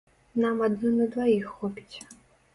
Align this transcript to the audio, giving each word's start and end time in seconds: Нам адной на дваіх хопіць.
Нам 0.45 0.63
адной 0.67 0.93
на 1.01 1.07
дваіх 1.17 1.45
хопіць. 1.61 1.97